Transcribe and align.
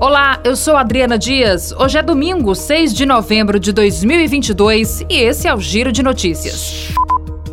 Olá, 0.00 0.40
eu 0.44 0.56
sou 0.56 0.78
Adriana 0.78 1.18
Dias. 1.18 1.72
Hoje 1.72 1.98
é 1.98 2.02
domingo, 2.02 2.54
6 2.54 2.94
de 2.94 3.04
novembro 3.04 3.60
de 3.60 3.70
2022 3.70 5.02
e 5.10 5.18
esse 5.18 5.46
é 5.46 5.54
o 5.54 5.60
Giro 5.60 5.92
de 5.92 6.02
Notícias. 6.02 6.88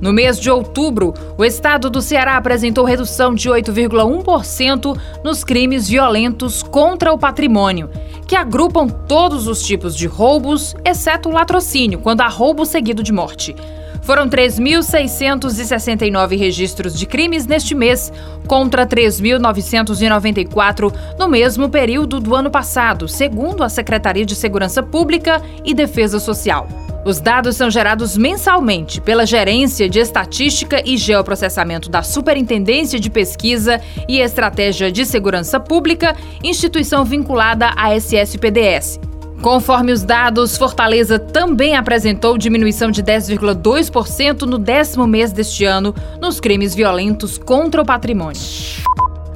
No 0.00 0.10
mês 0.10 0.40
de 0.40 0.50
outubro, 0.50 1.12
o 1.36 1.44
estado 1.44 1.90
do 1.90 2.00
Ceará 2.00 2.38
apresentou 2.38 2.86
redução 2.86 3.34
de 3.34 3.50
8,1% 3.50 4.98
nos 5.22 5.44
crimes 5.44 5.86
violentos 5.86 6.62
contra 6.62 7.12
o 7.12 7.18
patrimônio, 7.18 7.90
que 8.26 8.34
agrupam 8.34 8.88
todos 8.88 9.46
os 9.46 9.62
tipos 9.62 9.94
de 9.94 10.06
roubos, 10.06 10.74
exceto 10.82 11.28
o 11.28 11.32
latrocínio, 11.32 11.98
quando 11.98 12.22
há 12.22 12.28
roubo 12.28 12.64
seguido 12.64 13.02
de 13.02 13.12
morte. 13.12 13.54
Foram 14.02 14.28
3.669 14.28 16.38
registros 16.38 16.98
de 16.98 17.06
crimes 17.06 17.46
neste 17.46 17.74
mês, 17.74 18.10
contra 18.46 18.86
3.994 18.86 20.92
no 21.18 21.28
mesmo 21.28 21.68
período 21.68 22.18
do 22.18 22.34
ano 22.34 22.50
passado, 22.50 23.06
segundo 23.06 23.62
a 23.62 23.68
Secretaria 23.68 24.24
de 24.24 24.34
Segurança 24.34 24.82
Pública 24.82 25.42
e 25.64 25.74
Defesa 25.74 26.18
Social. 26.18 26.66
Os 27.04 27.18
dados 27.18 27.56
são 27.56 27.70
gerados 27.70 28.16
mensalmente 28.16 29.00
pela 29.00 29.24
Gerência 29.24 29.88
de 29.88 29.98
Estatística 29.98 30.82
e 30.84 30.98
Geoprocessamento 30.98 31.88
da 31.88 32.02
Superintendência 32.02 33.00
de 33.00 33.08
Pesquisa 33.08 33.80
e 34.06 34.20
Estratégia 34.20 34.92
de 34.92 35.06
Segurança 35.06 35.58
Pública, 35.58 36.14
instituição 36.42 37.04
vinculada 37.04 37.72
à 37.74 37.94
SSPDS. 37.94 39.09
Conforme 39.42 39.90
os 39.90 40.02
dados, 40.02 40.58
Fortaleza 40.58 41.18
também 41.18 41.74
apresentou 41.74 42.36
diminuição 42.36 42.90
de 42.90 43.02
10,2% 43.02 44.42
no 44.42 44.58
décimo 44.58 45.06
mês 45.06 45.32
deste 45.32 45.64
ano 45.64 45.94
nos 46.20 46.38
crimes 46.38 46.74
violentos 46.74 47.38
contra 47.38 47.80
o 47.80 47.86
patrimônio. 47.86 48.38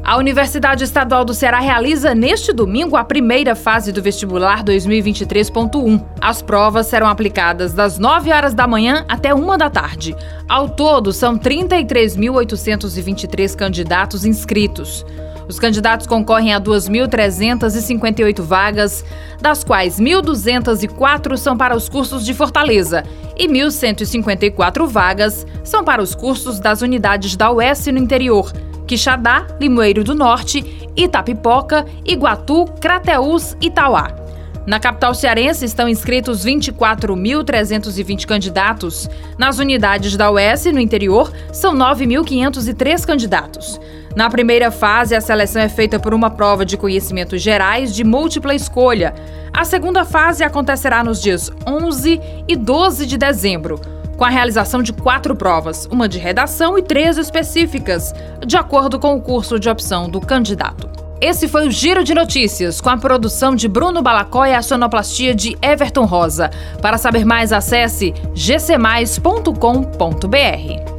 A 0.05 0.19
Universidade 0.19 0.85
Estadual 0.85 1.25
do 1.25 1.33
Ceará 1.33 1.59
realiza 1.59 2.15
neste 2.15 2.53
domingo 2.53 2.95
a 2.95 3.03
primeira 3.03 3.55
fase 3.55 3.91
do 3.91 4.03
vestibular 4.03 4.63
2023.1. 4.63 6.05
As 6.21 6.43
provas 6.43 6.89
serão 6.89 7.09
aplicadas 7.09 7.73
das 7.73 7.99
9 7.99 8.31
horas 8.31 8.53
da 8.53 8.67
manhã 8.67 9.07
até 9.09 9.35
1 9.35 9.57
da 9.57 9.71
tarde. 9.71 10.15
Ao 10.47 10.69
todo, 10.69 11.15
são 11.15 11.39
33.823 11.39 13.57
candidatos 13.57 14.27
inscritos. 14.27 15.07
Os 15.49 15.59
candidatos 15.59 16.07
concorrem 16.07 16.55
a 16.55 16.61
2.358 16.61 18.41
vagas, 18.41 19.05
das 19.41 19.63
quais 19.63 20.01
1.204 20.01 21.37
são 21.37 21.57
para 21.57 21.77
os 21.77 21.89
cursos 21.89 22.25
de 22.25 22.33
Fortaleza 22.33 23.05
e 23.37 23.47
1.154 23.47 24.87
vagas 24.87 25.47
são 25.63 25.85
para 25.85 26.03
os 26.03 26.15
cursos 26.15 26.59
das 26.61 26.83
unidades 26.83 27.37
da 27.37 27.51
UES 27.51 27.87
no 27.87 27.99
interior, 27.99 28.51
Quixadá, 28.87 29.47
Limoeiro 29.61 30.05
do 30.05 30.15
Norte, 30.15 30.89
Itapipoca, 30.97 31.85
Iguatu, 32.05 32.65
Crateús 32.81 33.57
e 33.61 33.71
Tauá. 33.71 34.25
Na 34.67 34.81
capital 34.81 35.15
cearense 35.15 35.67
estão 35.67 35.87
inscritos 35.87 36.45
24.320 36.45 38.25
candidatos. 38.25 39.11
Nas 39.37 39.59
unidades 39.59 40.17
da 40.17 40.31
UES 40.31 40.65
no 40.67 40.81
interior, 40.81 41.31
são 41.53 41.75
9.503 41.75 43.07
candidatos. 43.07 43.79
Na 44.15 44.31
primeira 44.31 44.71
fase, 44.71 45.15
a 45.15 45.21
seleção 45.21 45.61
é 45.61 45.69
feita 45.69 45.99
por 45.99 46.15
uma 46.15 46.31
prova 46.31 46.65
de 46.65 46.77
conhecimentos 46.77 47.43
gerais 47.43 47.93
de 47.93 48.05
múltipla 48.05 48.55
escolha. 48.55 49.13
A 49.53 49.65
segunda 49.65 50.05
fase 50.05 50.45
acontecerá 50.45 51.03
nos 51.03 51.21
dias 51.21 51.51
11 51.67 52.21
e 52.47 52.55
12 52.55 53.07
de 53.07 53.19
dezembro, 53.19 53.81
com 54.17 54.25
a 54.25 54.29
realização 54.29 54.83
de 54.83 54.93
quatro 54.93 55.35
provas, 55.35 55.89
uma 55.91 56.09
de 56.09 56.19
redação 56.19 56.79
e 56.79 56.83
três 56.83 57.19
específicas, 57.19 58.15
de 58.47 58.57
acordo 58.57 59.01
com 59.01 59.17
o 59.17 59.21
curso 59.21 59.59
de 59.59 59.69
opção 59.69 60.09
do 60.09 60.21
candidato. 60.21 60.89
Esse 61.21 61.49
foi 61.49 61.67
o 61.67 61.71
Giro 61.71 62.05
de 62.05 62.15
Notícias, 62.15 62.81
com 62.81 62.91
a 62.91 62.97
produção 62.97 63.57
de 63.57 63.67
Bruno 63.67 64.03
Balacó 64.03 64.47
e 64.47 64.55
a 64.55 64.63
sonoplastia 64.63 65.35
de 65.35 65.57
Everton 65.61 66.05
Rosa. 66.05 66.51
Para 66.81 66.99
saber 66.99 67.25
mais, 67.25 67.53
acesse 67.53 68.15
gcmais.com.br. 68.35 70.94